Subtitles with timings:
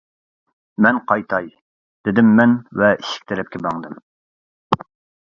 [0.85, 4.05] -مەن قايتاي، -دېدىم مەن ۋە ئىشىك تەرەپكە ماڭدىم.